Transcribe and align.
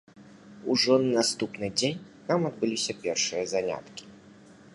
Ужо 0.75 0.95
на 1.03 1.09
наступны 1.17 1.67
дзень 1.79 2.01
там 2.31 2.39
адбыліся 2.53 2.93
першыя 3.05 3.43
заняткі. 3.57 4.03